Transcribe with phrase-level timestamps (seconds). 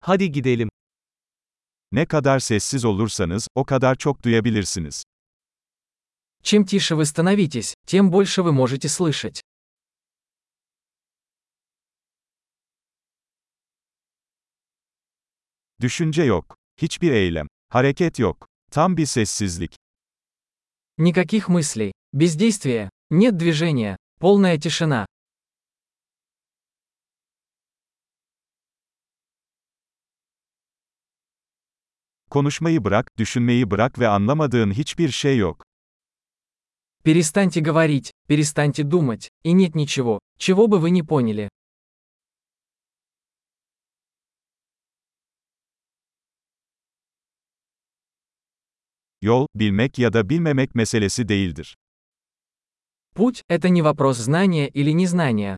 [0.00, 0.68] Hadi gidelim.
[1.92, 5.02] Ne kadar sessiz olursanız, o kadar çok duyabilirsiniz.
[6.42, 9.42] Чем тише вы становитесь, тем больше вы можете слышать.
[15.80, 16.56] Düşünce yok.
[16.76, 17.48] Hiçbir eylem.
[17.68, 18.48] Hareket yok.
[18.70, 19.76] Tam bir sessizlik.
[20.98, 25.06] Никаких мыслей, бездействия, нет движения, полная тишина.
[32.29, 35.63] Konuşmayı bırak, düşünmeyi bırak ve anlamadığın hiçbir şey yok.
[37.05, 41.49] Перестаньте говорить, перестаньте думать, и нет ничего, чего бы вы не поняли.
[49.21, 51.75] Yol, bilmek ya da bilmemek meselesi değildir.
[53.15, 55.57] Путь – это не вопрос знания или незнания.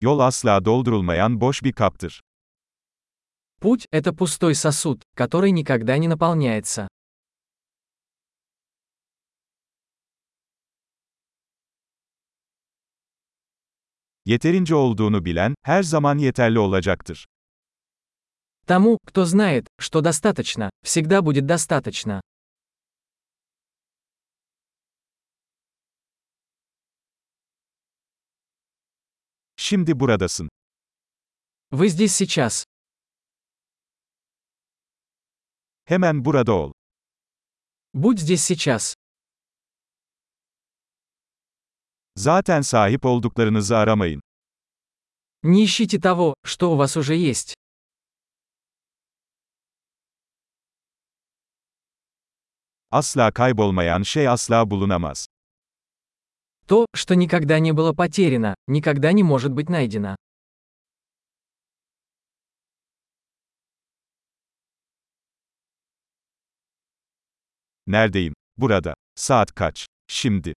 [0.00, 2.20] Yol asla doldurulmayan boş bir kaptır.
[3.60, 6.88] Путь – это пустой сосуд, который никогда не наполняется.
[14.24, 17.26] Yeterince olduğunu bilen, her zaman yeterli olacaktır.
[18.66, 22.20] Тому, кто знает, что достаточно, всегда будет достаточно.
[29.66, 30.48] Şimdi buradasın.
[31.72, 32.64] Вы здесь сейчас.
[35.84, 36.72] Hemen burada ol.
[37.94, 38.94] Будь здесь сейчас.
[42.16, 44.20] Zaten sahip olduklarınızı aramayın.
[45.42, 47.54] Не ищите того, что у вас уже есть.
[52.90, 55.26] Asla kaybolmayan şey asla bulunamaz.
[56.67, 60.17] То, что никогда не было потеряно, никогда не может быть найдено.
[67.87, 68.33] Neredeyim?
[68.57, 68.93] Burada.
[69.15, 69.85] Saat kaç?
[70.07, 70.53] Şimdi.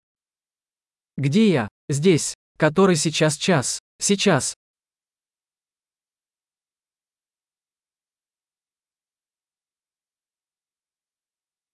[1.17, 1.67] Где я?
[1.89, 2.33] Здесь.
[2.57, 3.79] Который сейчас час?
[3.99, 4.55] Сейчас.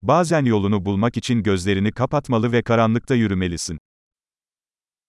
[0.01, 3.77] Bazen yolunu bulmak için gözlerini kapatmalı ve karanlıkta yürümelisin.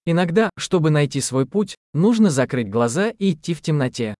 [0.08, 4.14] Иногда, чтобы найти свой путь, нужно закрыть глаза и идти в темноте.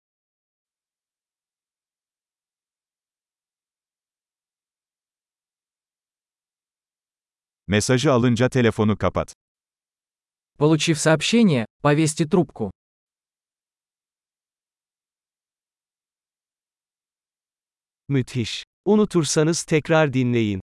[7.69, 9.33] Mesajı alınca telefonu kapat.
[10.59, 12.71] Получив сообщение, повесьте трубку.
[18.09, 18.65] Müthiş.
[18.85, 20.61] Unutursanız tekrar dinleyin.